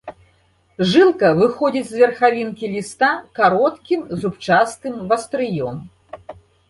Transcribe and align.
Жылка 0.93 1.27
выходзіць 1.39 1.83
з 1.91 2.01
верхавінкі 2.03 2.69
ліста 2.77 3.09
кароткім 3.41 4.01
зубчастым 4.23 4.93
вастрыём. 5.13 5.75